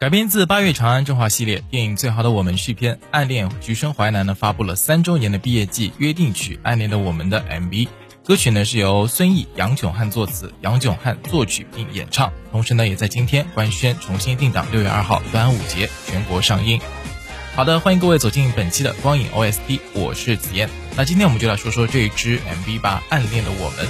[0.00, 7.88] 改编自八月长安振华系列电影《最好的我们》续篇《暗恋橘生淮南》呢，发布了三周年的毕业季约定曲《暗恋的我们》的 MV。
[8.24, 12.32] 歌曲呢是由孙毅、杨炯汉作词，杨炯汉作曲并演唱。
[12.52, 16.80] 同时呢，也在今天官宣重新定档六月二号端午节全国上映。
[17.56, 20.70] 好的，欢迎各位走进本期的光影 OST，我是紫嫣。
[20.96, 23.84] 那今天我们就来说说这一支 MV 吧，《暗恋的我们》。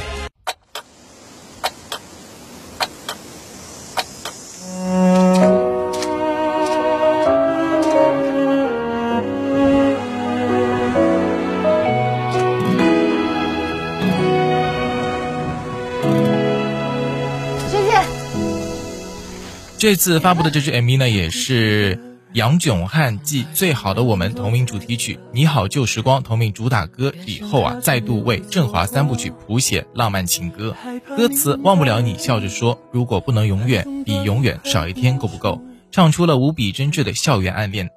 [19.79, 22.01] 这次发布的这支 MV 呢，也是
[22.33, 30.75] 杨炯汉继《最好的我们》同名主题曲《你好旧时光》同名主打歌以后啊，再度为振华三部曲谱写浪漫情歌。
[31.17, 35.63] 歌词忘不了你，笑着说，如果不能永远，比永远少一天够不够？
[35.93, 37.89] 唱出了无比真挚的校园暗恋。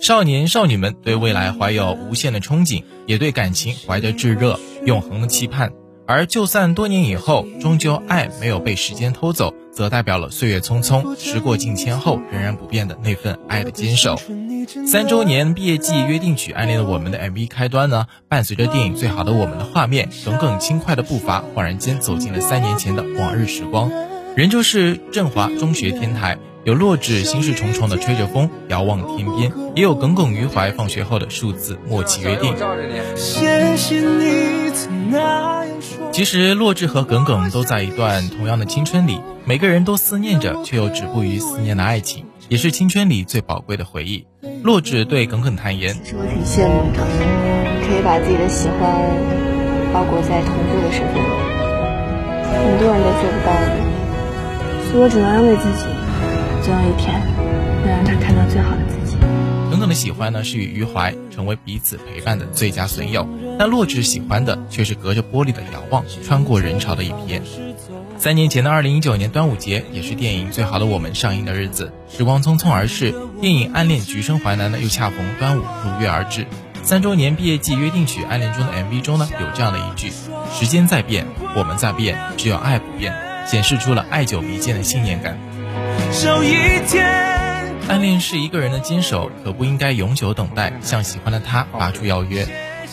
[0.00, 5.72] 少年少女们对未来怀有无限的憧憬，也对感情怀着炙热永恒的期盼。
[6.06, 9.52] 而就算多年以后，终究爱没有被时间偷走。
[9.78, 14.20] 则代表了岁月匆匆，时过境迁后仍然不变的那份爱的坚守。
[14.84, 23.88] 三周年毕业季约定曲《暗恋的我们》的 MV 开端呢，伴随着电影《最好的我们》的画面，耿耿轻快的步伐，恍然间走进了三年前的往日时光。
[24.34, 32.52] 仍旧是振华中学天台，有洛枳心事重重的吹着风遥望天边，也有耿耿于怀放学后的数字默契约定。
[36.18, 44.26] 其实，洛枳和耿耿都在一段同样的青春里，每个人都思念着，却又止步于思念的爱情，也是青春里最宝贵的回忆。
[44.64, 47.06] 洛枳对耿耿坦言：“其实我挺羡慕的，
[47.86, 48.90] 可以把自己的喜欢
[49.94, 51.30] 包裹在同桌的身份里，
[52.66, 53.78] 很多人都做不到的，
[54.90, 55.86] 所以我只能安慰自己，
[56.66, 57.22] 总有一天
[57.86, 59.16] 能让他看到最好的自己。”
[59.88, 63.26] 的喜欢呢，是与余淮成为彼此陪伴的最佳损友。
[63.58, 67.40] 但洛枳喜欢的却是隔着玻璃的遥望，穿过人潮的一瞥。
[68.18, 71.92] 三年前的二零一九年端午节，也是电影《最好的我们》上映的日子。
[72.08, 76.46] 时光匆匆而逝，电影《暗恋橘生淮南》呢，又恰逢端午如约而至。
[76.82, 80.10] 三周年毕业季约定曲《暗恋》中的 MV 中呢，有这样的一句
[80.52, 83.14] ：“时间在变，我们在变，只有爱不变”，
[83.46, 85.38] 显示出了爱久弥坚的信念感
[86.42, 87.37] 一天。
[87.88, 92.46] 暗恋是一个人的坚守，可不应该永久等待，向喜欢的他发出邀约。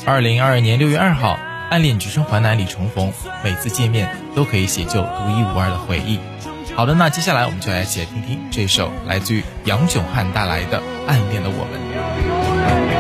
[0.06, 1.38] 二零二二年六月二号，
[1.70, 3.12] 暗恋橘生淮南里重逢，
[3.44, 6.20] 每次见面都可以写就独一无二的回忆。
[6.76, 12.92] 好的，那接下来我们就来一起来听听这首来自于杨炯汉带来的《暗恋的我们》。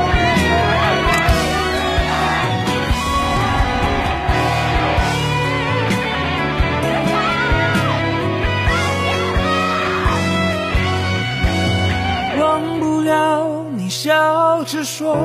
[14.05, 15.17] 笑着说。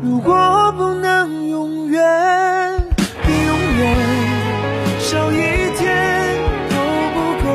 [0.00, 2.02] 如果不能永远，
[3.22, 3.84] 比永远
[4.98, 5.36] 少一
[5.76, 5.84] 天
[6.70, 6.74] 都
[7.12, 7.46] 不够。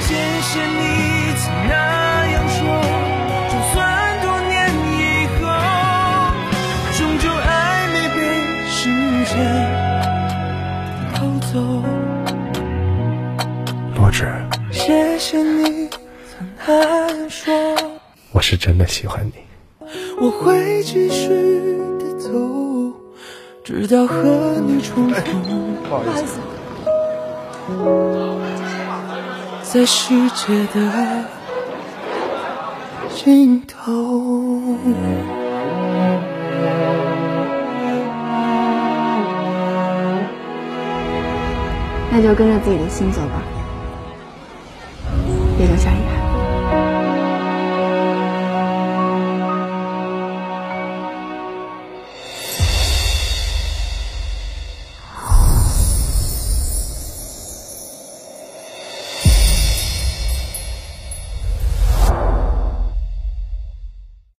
[0.00, 0.10] 谢
[0.42, 0.82] 谢你
[1.38, 1.72] 曾那
[2.32, 2.58] 样说，
[3.48, 3.78] 就算
[4.20, 4.56] 多年
[4.98, 4.98] 以
[5.38, 5.46] 后，
[6.98, 8.18] 终究爱没被
[8.68, 8.74] 时
[9.30, 9.32] 间
[11.14, 11.16] 偷
[11.52, 11.54] 走。
[13.94, 14.26] 罗志，
[14.72, 15.88] 谢谢你。
[18.32, 19.32] 我是真的喜欢你。
[20.20, 21.28] 我会继续
[21.98, 22.28] 的走，
[23.64, 25.76] 直到和你重逢。
[25.82, 26.38] 不好意思，
[29.62, 31.24] 在世界的
[33.14, 34.62] 尽头。
[42.10, 43.42] 那就跟着自己的心走吧。